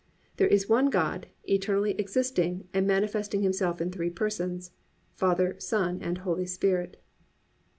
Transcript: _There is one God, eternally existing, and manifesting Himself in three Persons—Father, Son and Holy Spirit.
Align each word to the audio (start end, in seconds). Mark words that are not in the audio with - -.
_There 0.37 0.47
is 0.47 0.67
one 0.67 0.89
God, 0.89 1.27
eternally 1.43 1.91
existing, 1.91 2.67
and 2.73 2.87
manifesting 2.87 3.43
Himself 3.43 3.79
in 3.79 3.91
three 3.91 4.09
Persons—Father, 4.09 5.59
Son 5.59 5.99
and 6.01 6.17
Holy 6.17 6.47
Spirit. 6.47 6.99